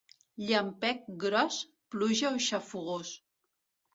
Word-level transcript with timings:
Llampec 0.43 1.03
gros, 1.25 1.59
pluja 1.95 2.31
o 2.31 2.41
xafogors. 2.47 3.15